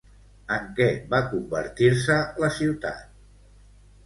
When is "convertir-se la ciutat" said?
1.33-3.05